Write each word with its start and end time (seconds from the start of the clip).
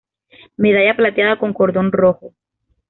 Medalla 0.57 0.95
plateada 0.97 1.37
con 1.37 1.53
cordón 1.53 1.91
rojo. 1.91 2.33